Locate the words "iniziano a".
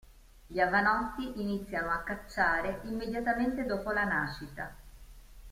1.39-1.99